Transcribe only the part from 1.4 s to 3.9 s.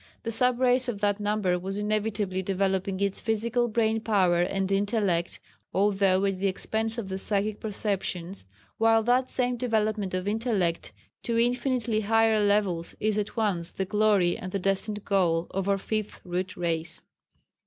was inevitably developing its physical